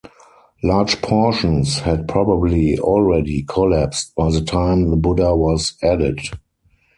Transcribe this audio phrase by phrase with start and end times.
[0.63, 6.21] Large portions had probably already collapsed by the time the Buddha was added.